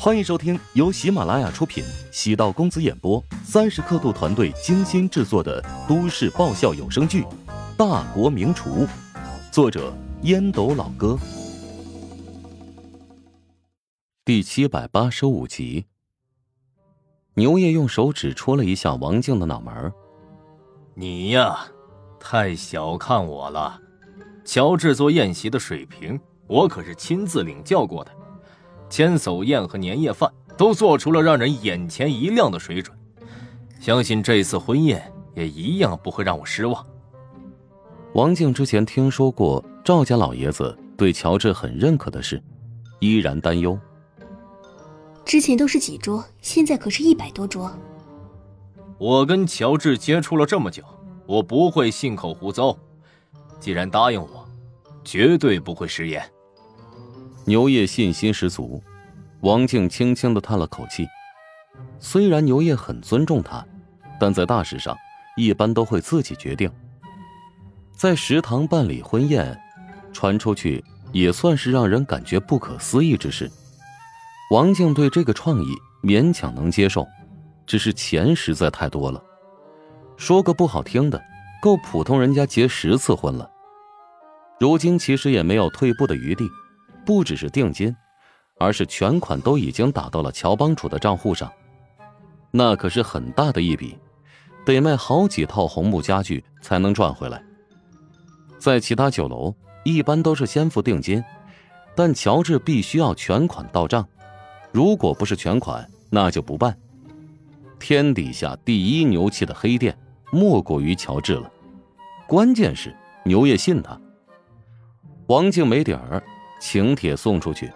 [0.00, 7.22] 欢迎收听由喜马拉雅出品、喜道公子演播、三十刻度团队精心制作的都市爆笑有声剧
[7.76, 8.86] 《大国名厨》，
[9.50, 9.92] 作者
[10.22, 11.18] 烟斗老哥，
[14.24, 15.86] 第七百八十五集。
[17.34, 19.92] 牛爷用手指戳了一下王静的脑门
[20.94, 21.58] 你呀，
[22.20, 23.80] 太小看我了。
[24.44, 28.12] 乔治做宴席的水平，我可是亲自领教过的。”
[28.88, 32.96] 千叟宴和年夜饭都做出了让人眼前一亮的水准，
[33.80, 36.84] 相信这次婚宴也一样不会让我失望。
[38.14, 42.42] 王静之前听说过赵家老爷子对乔治很认可的事，
[42.98, 43.78] 依然担忧。
[45.24, 47.70] 之前都是几桌，现在可是一百多桌。
[48.96, 50.82] 我跟乔治接触了这么久，
[51.26, 52.76] 我不会信口胡诌。
[53.60, 54.48] 既然答应我，
[55.04, 56.22] 绝对不会食言。
[57.48, 58.82] 牛业信心十足，
[59.40, 61.08] 王静轻轻的叹了口气。
[61.98, 63.64] 虽然牛业很尊重他，
[64.20, 64.94] 但在大事上
[65.34, 66.70] 一般都会自己决定。
[67.96, 69.58] 在食堂办理婚宴，
[70.12, 73.50] 传出去也算是让人感觉不可思议之事。
[74.50, 77.06] 王静对这个创意勉强能接受，
[77.66, 79.24] 只是钱实在太多了。
[80.18, 81.18] 说个不好听的，
[81.62, 83.50] 够普通人家结十次婚了。
[84.60, 86.46] 如今其实也没有退步的余地。
[87.08, 87.96] 不只是定金，
[88.58, 91.50] 而是全款都已经打到了乔帮主的账户上，
[92.50, 93.96] 那可是很大的一笔，
[94.66, 97.42] 得卖好几套红木家具才能赚回来。
[98.58, 101.24] 在其他酒楼，一般都是先付定金，
[101.96, 104.06] 但乔治必须要全款到账，
[104.70, 106.78] 如果不是全款，那就不办。
[107.78, 109.96] 天底下第一牛气的黑店，
[110.30, 111.50] 莫过于乔治了。
[112.26, 113.98] 关键是牛业信他，
[115.28, 116.22] 王静没底儿。
[116.58, 117.72] 请帖送出去，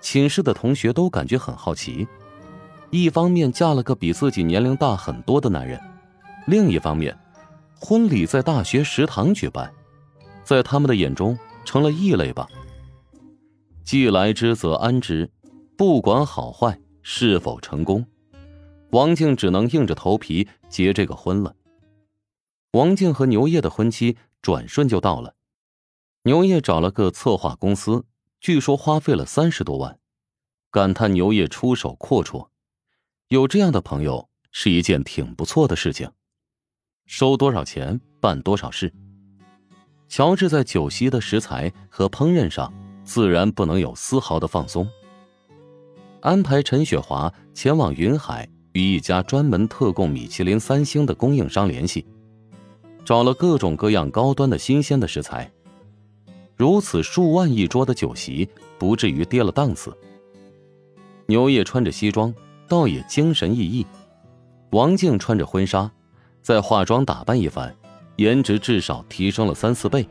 [0.00, 2.06] 寝室的同学都感觉很好奇。
[2.90, 5.80] 一方面嫁了个比自己年龄大很多的男人，
[6.46, 7.18] 另一方面，
[7.80, 9.72] 婚礼在大学食堂举办，
[10.44, 12.46] 在他们的眼中成了异类吧。
[13.82, 15.30] 既来之则安之，
[15.76, 18.06] 不管好坏是否成功，
[18.90, 21.54] 王静只能硬着头皮结这个婚了。
[22.72, 25.34] 王静和牛业的婚期转瞬就到了，
[26.24, 28.04] 牛业找了个策划公司。
[28.42, 30.00] 据说花费了三十多万，
[30.72, 32.48] 感叹牛业出手阔绰，
[33.28, 36.10] 有这样的朋友是一件挺不错的事情。
[37.06, 38.92] 收多少钱办多少事。
[40.08, 44.88] 乔治在酒席的食材和烹饪上自然不能有丝毫的放松。
[46.20, 52.04] 安排陈雪华前往云海与一家专门特供米其林三星的供应商联系，
[53.04, 55.48] 找了各种各样高端的新鲜的食材。
[56.62, 59.92] 如此数万一桌的酒席，不至于跌了档次。
[61.26, 62.32] 牛爷穿着西装，
[62.68, 63.84] 倒也精神奕奕；
[64.70, 65.90] 王静穿着婚纱，
[66.40, 67.74] 再化妆打扮一番，
[68.14, 70.06] 颜值至少提升了三四倍。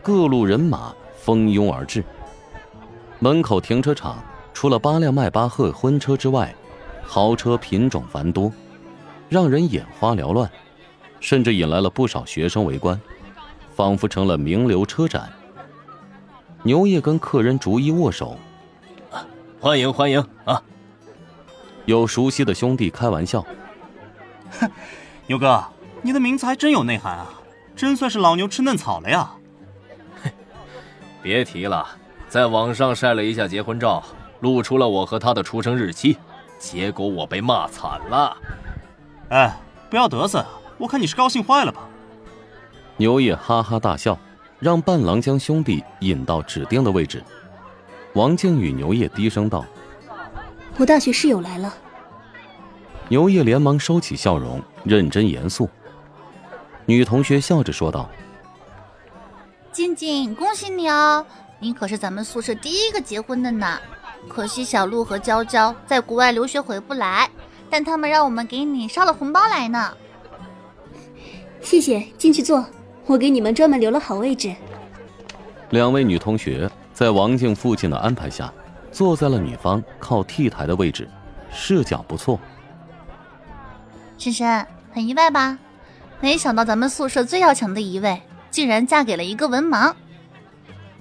[0.00, 2.04] 各路人马蜂拥而至，
[3.18, 4.22] 门口停车场
[4.54, 6.54] 除了八辆迈巴赫婚车之外，
[7.02, 8.52] 豪车品种繁多，
[9.28, 10.48] 让人眼花缭乱，
[11.18, 13.00] 甚至引来了不少学生围观。
[13.74, 15.30] 仿佛成了名流车展。
[16.62, 18.38] 牛爷跟客人逐一握手，
[19.60, 20.62] 欢迎欢迎啊！
[21.86, 23.44] 有熟悉的兄弟开玩笑
[24.60, 24.70] ：“哼，
[25.26, 25.64] 牛哥，
[26.02, 27.26] 你的名字还真有内涵啊，
[27.74, 29.30] 真算是老牛吃嫩草了呀。”
[30.22, 30.30] 嘿，
[31.20, 31.84] 别提了，
[32.28, 34.02] 在网上晒了一下结婚照，
[34.38, 36.16] 露出了我和他的出生日期，
[36.60, 38.36] 结果我被骂惨了。
[39.30, 39.56] 哎，
[39.90, 40.46] 不要得瑟，
[40.78, 41.88] 我看你是高兴坏了吧？
[43.02, 44.16] 牛业哈哈大笑，
[44.60, 47.20] 让伴郎将兄弟引到指定的位置。
[48.12, 49.66] 王静与牛叶低声道
[50.78, 51.74] ：“我大学室友来了。”
[53.10, 55.68] 牛叶连忙收起笑容，认真严肃。
[56.86, 58.08] 女同学笑着说道
[59.72, 61.26] ：“静静，恭喜你哦，
[61.58, 63.80] 你可是咱们宿舍第一个结婚的呢。
[64.28, 67.28] 可惜小鹿和娇娇在国外留学回不来，
[67.68, 69.92] 但他们让我们给你捎了红包来呢。
[71.60, 72.64] 谢谢，进去坐。”
[73.06, 74.54] 我给你们专门留了好位置。
[75.70, 78.52] 两位女同学在王静父亲的安排下，
[78.90, 81.08] 坐在了女方靠 T 台的位置，
[81.50, 82.38] 视角不错。
[84.18, 85.58] 深深，很意外吧？
[86.20, 89.92] 没想到咱们宿舍最要强的一位，竟然嫁给了一个文盲。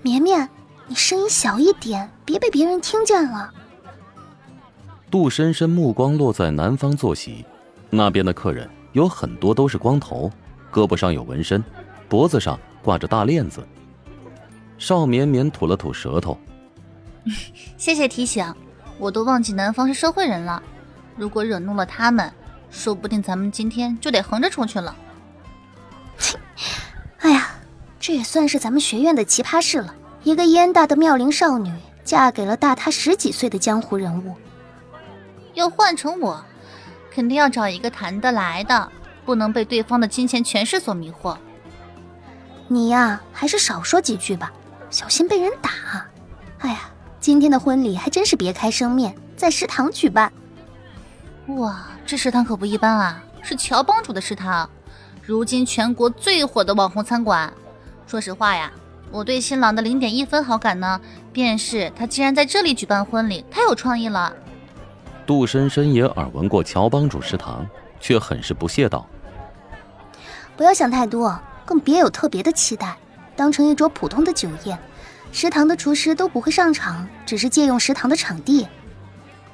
[0.00, 0.48] 绵绵，
[0.86, 3.52] 你声音小一点，别被别人听见了。
[5.10, 7.44] 杜深深目光落在南方坐席，
[7.90, 10.30] 那边的客人有很多都是光头，
[10.72, 11.62] 胳膊上有纹身。
[12.10, 13.64] 脖子上挂着大链子，
[14.78, 16.36] 邵绵绵吐了吐舌头。
[17.78, 18.52] 谢谢提醒，
[18.98, 20.60] 我都忘记南方是社会人了。
[21.16, 22.32] 如果惹怒了他们，
[22.68, 24.96] 说不定咱们今天就得横着出去了。
[27.20, 27.50] 哎呀，
[28.00, 29.94] 这也算是咱们学院的奇葩事了。
[30.24, 31.72] 一个燕大的妙龄少女
[32.02, 34.34] 嫁给了大她十几岁的江湖人物。
[35.54, 36.44] 要换成我，
[37.12, 38.90] 肯定要找一个谈得来的，
[39.24, 41.36] 不能被对方的金钱权势所迷惑。
[42.72, 44.52] 你呀，还是少说几句吧，
[44.90, 45.70] 小心被人打。
[46.58, 46.88] 哎呀，
[47.18, 50.32] 今天的婚礼还真是别开生面，在食堂举办。
[51.56, 54.70] 哇，这食堂可不一般啊，是乔帮主的食堂，
[55.20, 57.52] 如今全国最火的网红餐馆。
[58.06, 58.70] 说实话呀，
[59.10, 61.00] 我对新郎的零点一分好感呢，
[61.32, 64.32] 便是他竟然在这里举办婚礼，太有创意了。
[65.26, 67.66] 杜深深也耳闻过乔帮主食堂，
[67.98, 69.04] 却很是不屑道
[70.56, 71.36] ：“不要想太多，
[71.70, 72.96] 更别有特别的期待，
[73.36, 74.76] 当成一桌普通的酒宴。
[75.30, 78.66] 食堂的厨师都不会上场，只是借用食堂的场地。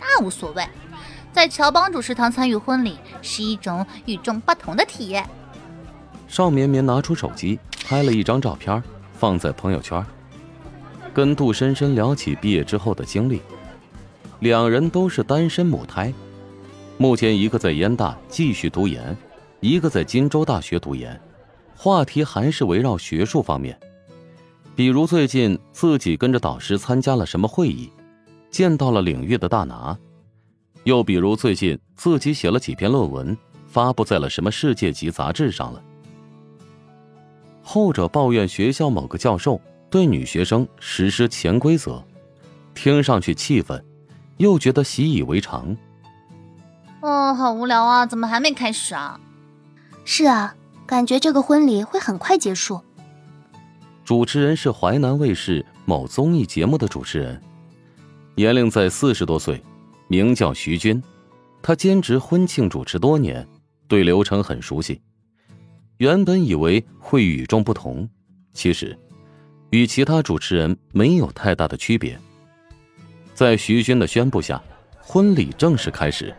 [0.00, 0.66] 那无所谓。”
[1.34, 5.28] 在乔帮主食堂参与婚礼是一种与众不同的体验。
[6.26, 8.82] 邵绵绵拿出手机拍了一张照片，
[9.12, 10.02] 放在朋友圈，
[11.12, 13.42] 跟杜深深聊起毕业之后的经历。
[14.40, 16.10] 两人都是单身母胎，
[16.96, 19.14] 目前一个在燕大继续读研，
[19.60, 21.20] 一个在荆州大学读研，
[21.80, 23.78] 话题还是围绕学术方面，
[24.74, 27.88] 比如最近自己跟着导师参加了什么会议，
[28.50, 29.96] 见到了领域的大拿。
[30.82, 33.38] 又比如，最近自己写了几篇论文，
[33.68, 35.80] 发布在了什么世界级杂志上了。
[37.62, 42.02] 后者抱怨学校某个教授对女学生实施潜规则，
[42.74, 43.84] 听上去气愤，
[44.38, 45.76] 又觉得习以为常。
[47.02, 48.04] 哦，好无聊啊！
[48.04, 49.20] 怎么还没开始啊？
[50.04, 50.56] 是啊，
[50.88, 52.80] 感觉这个婚礼会很快结束。
[54.06, 57.38] 主持人是淮南卫视某综艺节目的主持人，
[58.34, 59.62] 年龄在四十多岁。
[60.06, 61.02] 名叫徐军，
[61.60, 63.46] 他兼职婚庆主持多年，
[63.86, 64.98] 对流程很熟悉。
[65.98, 68.08] 原本以为会与众不同，
[68.54, 68.98] 其实
[69.68, 72.18] 与其他主持人没有太大的区别。
[73.34, 74.62] 在徐军的宣布下，
[74.98, 76.34] 婚礼正式开始。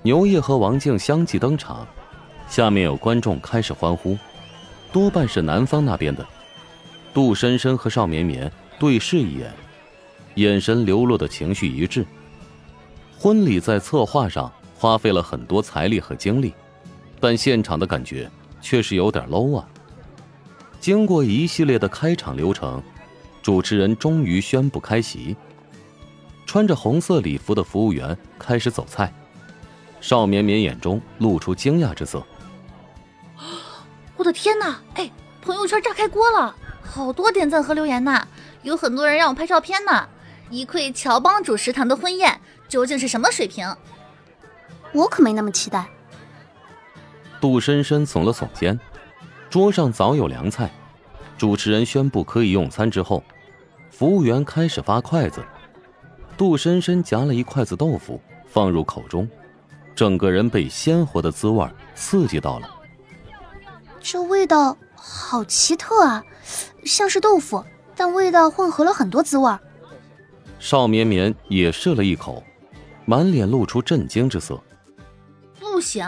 [0.00, 1.86] 牛烨和王静相继登场，
[2.48, 4.16] 下面有观众开始欢呼，
[4.92, 6.26] 多半是南方那边的。
[7.12, 9.52] 杜深深和邵绵绵对视一眼，
[10.34, 12.06] 眼神流露的情绪一致。
[13.18, 16.52] 婚礼在策划上花费了很多财力和精力，
[17.18, 19.66] 但现场的感觉却是有点 low 啊。
[20.78, 22.82] 经过一系列的开场流程，
[23.42, 25.34] 主持人终于宣布开席。
[26.44, 29.12] 穿着红色礼服的服务员开始走菜，
[30.00, 32.24] 邵绵绵眼中露出惊讶之色。
[34.26, 34.80] 我的天哪！
[34.94, 35.08] 哎，
[35.40, 36.52] 朋友圈炸开锅了，
[36.82, 38.26] 好多点赞和留言呐，
[38.62, 40.08] 有很多人让我拍照片呢。
[40.50, 42.40] 一窥乔帮主食堂的婚宴。
[42.68, 43.72] 究竟是什么水平？
[44.92, 45.86] 我可没那么期待。
[47.40, 48.80] 杜深深耸了耸肩，
[49.48, 50.72] 桌上早有凉菜。
[51.38, 53.22] 主持人宣布可以用餐之后，
[53.92, 55.40] 服务员开始发筷子。
[56.36, 59.28] 杜深深夹了一筷子豆腐放入口中，
[59.94, 61.64] 整个人被鲜活的滋味
[61.94, 62.68] 刺激到了。
[64.08, 66.24] 这味道好奇特啊，
[66.84, 67.64] 像是豆腐，
[67.96, 69.52] 但味道混合了很多滋味。
[70.60, 72.40] 邵绵绵也试了一口。
[73.04, 74.60] 满脸露出震惊之色。
[75.58, 76.04] 不行，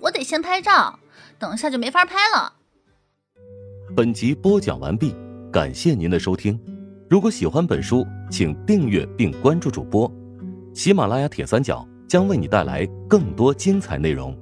[0.00, 0.98] 我得先拍照，
[1.36, 2.52] 等下就没法拍了。
[3.96, 5.14] 本集播讲完毕，
[5.52, 6.58] 感谢您的收听。
[7.10, 10.10] 如果喜欢本书，请订阅并关注主播。
[10.74, 14.36] 喜马拉雅铁三角将为你带来更多精彩内容。